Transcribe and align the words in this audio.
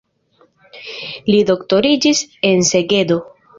Li 1.27 1.35
doktoriĝis 1.51 2.25
en 2.53 2.67
Segedo. 2.73 3.23